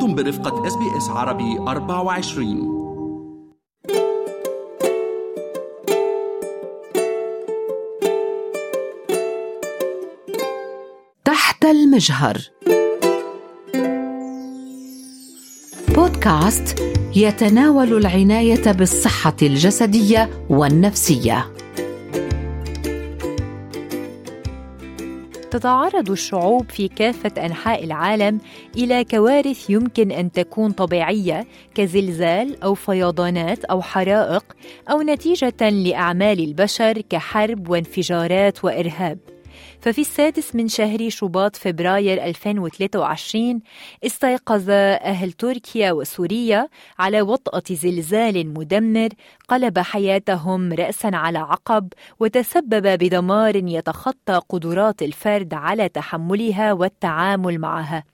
[0.00, 2.80] أنتم برفقة SBS عربي 24
[11.24, 12.38] تحت المجهر.
[15.88, 16.82] بودكاست
[17.16, 21.59] يتناول العناية بالصحة الجسدية والنفسية.
[25.50, 28.40] تتعرض الشعوب في كافة أنحاء العالم
[28.76, 34.44] إلى كوارث يمكن أن تكون طبيعية كزلزال أو فيضانات أو حرائق
[34.90, 39.18] أو نتيجة لأعمال البشر كحرب وانفجارات وإرهاب.
[39.80, 43.60] ففي السادس من شهر شباط فبراير 2023
[44.06, 49.08] استيقظ أهل تركيا وسوريا على وطأة زلزال مدمر
[49.48, 58.04] قلب حياتهم رأسا على عقب وتسبب بدمار يتخطى قدرات الفرد على تحملها والتعامل معها.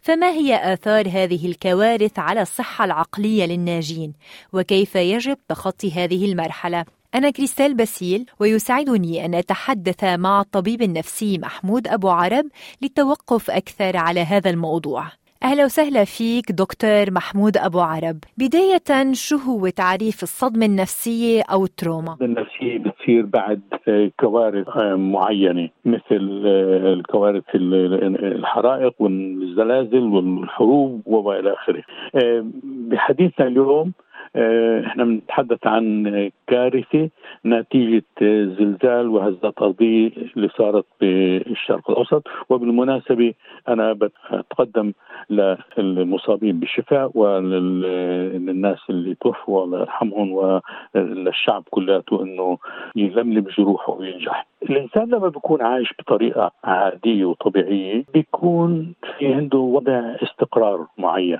[0.00, 4.12] فما هي آثار هذه الكوارث على الصحة العقلية للناجين؟
[4.52, 6.84] وكيف يجب تخطي هذه المرحلة؟
[7.14, 12.44] أنا كريستال باسيل ويسعدني أن أتحدث مع الطبيب النفسي محمود أبو عرب
[12.82, 15.04] للتوقف أكثر على هذا الموضوع.
[15.42, 18.18] أهلا وسهلا فيك دكتور محمود أبو عرب.
[18.38, 23.60] بداية شو هو تعريف الصدمة النفسية أو ال trauma؟ النفسية بتصير بعد
[24.20, 24.66] كوارث
[24.96, 26.22] معينة مثل
[26.96, 31.82] الكوارث الحرائق والزلازل والحروب وإلى آخره.
[32.64, 33.92] بحديثنا اليوم
[34.86, 37.10] إحنا بنتحدث عن كارثة
[37.46, 43.34] نتيجه زلزال وهزات ارضيه اللي صارت بالشرق الأوسط وبالمناسبة
[43.68, 44.92] أنا بتقدم
[45.78, 50.32] للمصابين بالشفاء وللناس اللي توفوا الله يرحمهم
[50.94, 52.58] وللشعب كلياته إنه
[52.96, 54.46] يلملم جروحه وينجح.
[54.62, 61.38] الإنسان لما بيكون عايش بطريقة عادية وطبيعية بيكون في عنده وضع استقرار معين.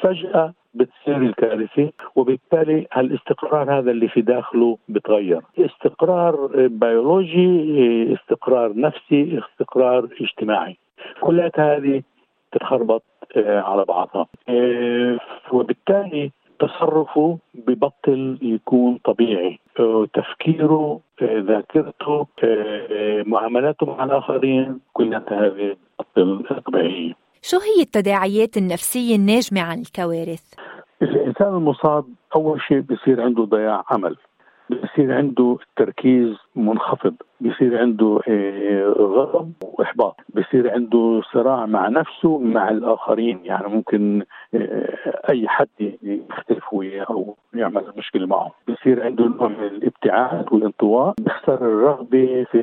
[0.00, 5.42] فجأة بتصير الكارثه وبالتالي هالاستقرار هذا اللي في داخله بتغير.
[5.58, 10.76] استقرار بيولوجي استقرار نفسي استقرار اجتماعي.
[11.20, 12.02] كلها هذه
[12.52, 13.02] تتخربط
[13.36, 14.26] على بعضها.
[15.52, 19.58] وبالتالي تصرفه ببطل يكون طبيعي.
[20.14, 22.26] تفكيره ذاكرته
[23.26, 27.12] معاملاته مع الآخرين كلها هذه بطل طبيعية
[27.42, 30.59] شو هي التداعيات النفسية الناجمة عن الكوارث؟
[31.40, 32.04] الإنسان المصاب
[32.36, 34.16] أول شيء بصير عنده ضياع عمل
[34.70, 38.20] بصير عنده تركيز منخفض بصير عنده
[38.98, 43.40] غضب وإحباط بصير عنده صراع مع نفسه مع الآخرين.
[43.44, 44.22] يعني ممكن
[45.30, 45.68] أي حد
[46.02, 48.50] يختلف وياه أو يعمل مشكلة معه.
[48.68, 52.62] بصير عنده نوع من الابتعاد والانطواء بيخسر الرغبة في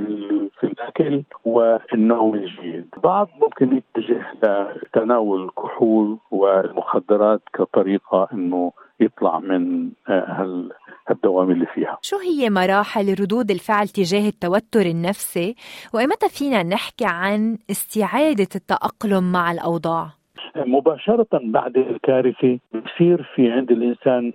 [0.60, 2.88] في الأكل والنوم الجيد.
[3.04, 10.72] بعض ممكن يتجه لتناول الكحول والمخدرات كطريقة إنه يطلع من هال
[11.12, 15.56] الدوام اللي فيها شو هي مراحل ردود الفعل تجاه التوتر النفسي
[15.94, 20.08] وإمتى فينا نحكي عن استعادة التأقلم مع الأوضاع؟
[20.56, 24.34] مباشرة بعد الكارثة بصير في عند الإنسان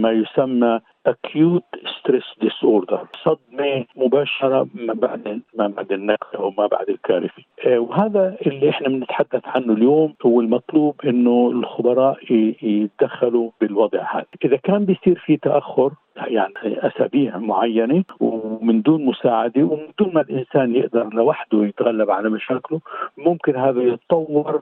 [0.00, 6.88] ما يسمى acute stress disorder صدمة مباشرة ما بعد ما بعد النكسة أو ما بعد
[6.88, 7.42] الكارثة.
[7.66, 12.18] وهذا اللي إحنا بنتحدث عنه اليوم هو المطلوب إنه الخبراء
[12.62, 14.26] يتدخلوا بالوضع هذا.
[14.44, 20.76] إذا كان بيصير في تأخر يعني أسابيع معينة ومن دون مساعدة ومن دون ما الإنسان
[20.76, 22.80] يقدر لوحده يتغلب على مشاكله
[23.18, 24.60] ممكن هذا يتطور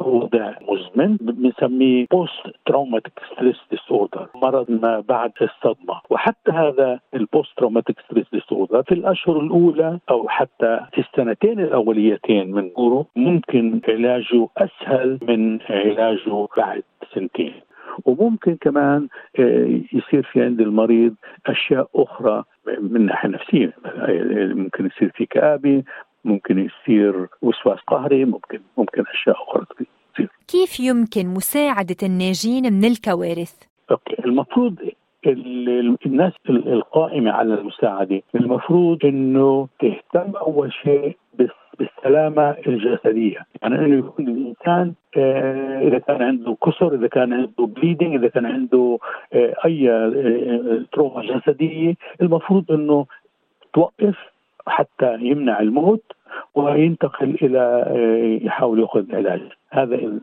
[0.00, 6.00] وضع مزمن بنسميه post traumatic stress disorder مرض ما بعد الصدمة.
[6.10, 12.50] وحتى هذا ال post traumatic stress disorder في الأشهر الأولى أو حتى في السنتين الأوليتين
[12.52, 16.82] من ظهوره ممكن علاجه أسهل من علاجه بعد
[17.14, 17.54] سنتين.
[18.04, 19.08] وممكن كمان
[19.92, 21.14] يصير في عند المريض
[21.46, 22.44] أشياء أخرى
[22.80, 23.72] من ناحية نفسية.
[24.54, 25.82] ممكن يصير في كآبة
[26.24, 33.54] ممكن يصير وسواس قهري ممكن ممكن أشياء أخرى تصير كيف يمكن مساعدة الناجين من الكوارث؟
[33.90, 34.78] okay المفروض
[36.06, 41.16] الناس القائمة على المساعدة المفروض إنه تهتم أول شيء
[41.78, 44.92] بالسلامة الجسدية، يعني إنه يكون الإنسان
[45.88, 48.98] إذا كان عنده كسر، إذا كان عنده bleeding، إذا كان عنده
[49.64, 49.86] أي
[50.92, 53.06] تروما جسدية، المفروض إنه
[53.74, 54.16] توقف
[54.66, 56.02] حتى يمنع الموت
[56.54, 59.40] وينتقل إلى يحاول يأخذ علاج
[59.70, 60.20] هذا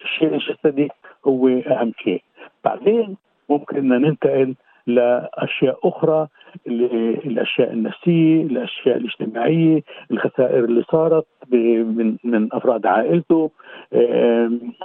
[0.00, 0.88] الشيء الجسدي
[1.26, 2.22] هو أهم شيء.
[2.64, 3.16] بعدين
[3.48, 4.54] ممكن ننتقل
[4.86, 6.26] لأشياء أخرى
[6.66, 13.50] الاشياء النفسية، الاشياء الاجتماعية، الخسائر اللي صارت من من أفراد عائلته،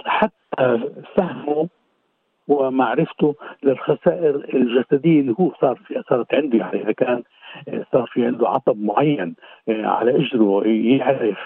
[0.06, 0.80] حتى
[1.14, 1.68] فهمه
[2.48, 7.22] ومعرفته للخسائر الجسدية اللي هو صار في صارت عنده يعني إذا كان
[7.92, 9.34] صار في عنده عطب معين
[9.68, 11.38] على إجره يعرف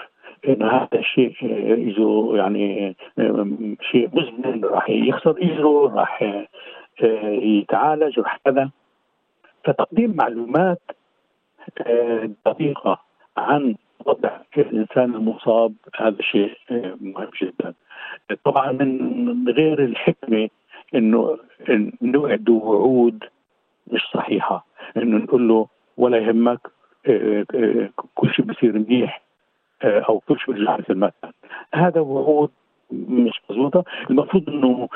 [0.47, 1.35] انه هذا الشيء
[1.89, 2.95] إجره يعني
[3.91, 6.43] شيء مزمن راح يخسر إجره راح
[7.41, 8.69] يتعالج راح كذا.
[9.63, 10.81] فتقديم معلومات
[12.45, 13.01] دقيقة
[13.37, 13.75] عن
[14.05, 16.51] وضع الإنسان المصاب هذا شيء
[17.01, 17.73] مهم جدا.
[18.43, 20.49] طبعا من غير الحكمة
[20.95, 21.37] إنه
[22.01, 23.23] نوعد وعود
[23.91, 24.65] مش صحيحة.
[24.97, 26.59] إنه نقول له ولا يهمك
[28.15, 29.21] كل شيء بصير منيح
[29.83, 31.31] أو كل شيء بيرجع مثل ما كان.
[31.73, 32.49] هذا وعود
[32.91, 34.89] مش مضبوطة المفروض إنه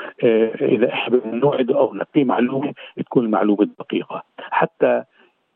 [0.62, 4.22] إذا إحنا نوعد أو نعطيه معلومة تكون المعلومة دقيقة.
[4.38, 5.02] حتى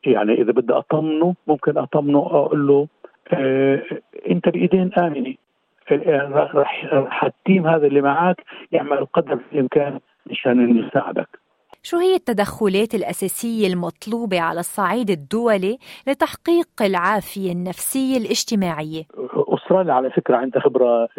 [0.05, 2.87] يعني إذا بدي أطمنه ممكن أطمنه أقول له
[3.33, 3.81] آه
[4.29, 5.35] أنت بإيدين آمنة.
[6.91, 11.39] راح ال team هذا اللي معك يعمل قدر الإمكان مشان يساعدك.
[11.83, 15.77] شو هي التدخلات الأساسية المطلوبة على الصعيد الدولي
[16.07, 19.03] لتحقيق العافية النفسية الاجتماعية؟
[19.35, 21.09] أستراليا على فكرة عندها خبرة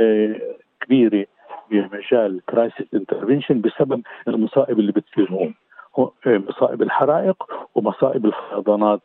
[0.81, 1.27] كبيرة
[1.71, 5.55] بمجال crisis intervention بسبب المصائب اللي بتصير هون.
[6.27, 7.37] مصائب الحرائق
[7.75, 9.01] ومصائب الفيضانات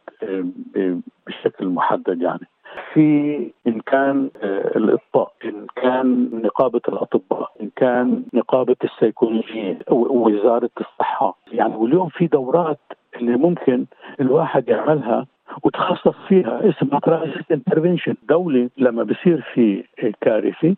[1.27, 2.47] بشكل محدد يعني.
[2.93, 3.37] في
[3.67, 4.29] إن كان
[4.75, 11.37] الاطباء إن كان نقابة الأطباء إن كان نقابة السيكولوجيه ووزاره الصحة.
[11.51, 12.79] يعني واليوم في دورات
[13.15, 13.85] اللي ممكن
[14.19, 15.25] الواحد يعملها
[15.63, 19.83] وتخصص فيها اسمها crisis intervention دول لما بصير في
[20.21, 20.75] كارثة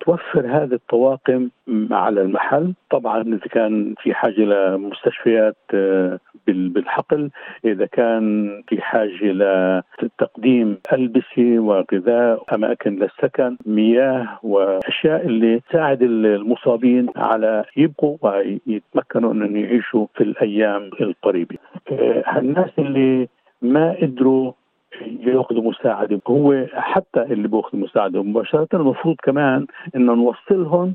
[0.00, 1.48] توفر هذه الطواقم
[1.90, 2.74] على المحل.
[2.90, 5.56] طبعا إذا كان في حاجة لمستشفيات
[6.52, 7.30] بالحقل
[7.64, 9.32] إذا كان في حاجة
[10.02, 20.06] لتقديم ألبسة وغذاء اماكن للسكن مياه وأشياء اللي تساعد المصابين على يبقوا ويتمكنوا إنهم يعيشوا
[20.14, 21.56] في الأيام القريبة.
[22.36, 23.28] الناس اللي
[23.62, 24.52] ما قدروا
[25.20, 29.66] يأخذوا مساعدة هو حتى اللي بيأخذوا مساعدة مباشرة المفروض كمان
[29.96, 30.94] إنه نوصلهم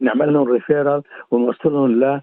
[0.00, 2.20] نعمل لهم ريفيرال ونوصلهم ل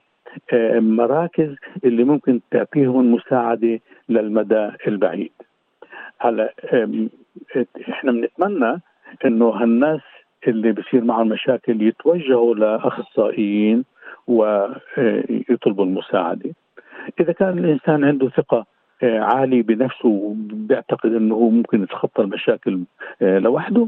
[0.79, 1.55] مراكز
[1.85, 3.79] اللي ممكن تعطيهم مساعدة
[4.09, 5.31] للمدى البعيد.
[6.19, 6.53] هلا
[7.89, 8.81] إحنا بنتمنى
[9.25, 10.01] إنه هالناس
[10.47, 13.83] اللي بصير معهم مشاكل يتوجهوا لأخصائيين
[14.27, 16.49] ويطلبوا المساعدة.
[17.19, 18.65] إذا كان الإنسان عنده ثقة
[19.03, 22.79] عالي بنفسه وبيعتقد إنه هو ممكن يتخطى المشاكل
[23.21, 23.87] لوحده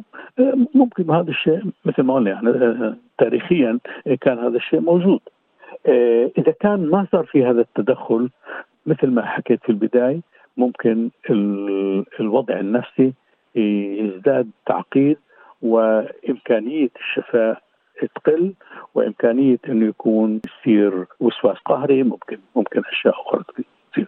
[0.76, 3.80] ممكن هذا الشيء مثل ما قلنا يعني تاريخيا
[4.22, 5.20] كان هذا الشيء موجود
[6.38, 8.30] إذا كان ما صار في هذا التدخل
[8.86, 10.22] مثل ما حكيت في البداية
[10.58, 11.10] ممكن
[12.20, 13.14] الوضع النفسي
[13.56, 15.18] يزداد تعقيد
[15.62, 17.62] وإمكانية الشفاء
[18.16, 18.54] تقل
[18.96, 23.44] وإمكانية إنه يكون يصير وسواس قهري ممكن ممكن أشياء أخرى
[23.92, 24.08] تصير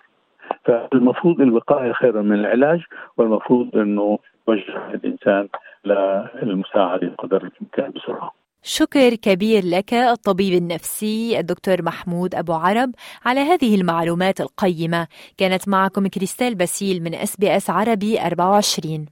[0.63, 2.83] فالمفروض الوقاية خير من العلاج
[3.17, 5.47] والمفروض إنه يوجه الإنسان
[6.43, 8.44] للمساعده قدر الإمكان بسرعة.
[8.67, 12.91] شكر كبير لك الطبيب النفسي الدكتور محمود أبو عرب
[13.25, 15.07] على هذه المعلومات القيمة.
[15.37, 19.05] كانت معكم كريستال باسيل من إس بي إس عربي 24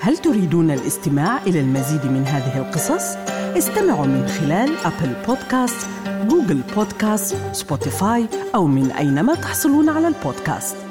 [0.00, 3.16] هل تريدون الاستماع إلى المزيد من هذه القصص؟
[3.58, 5.86] استمعوا من خلال Apple Podcasts،
[6.28, 10.83] Google Podcasts، Spotify أو من أينما تحصلون على البودكاست.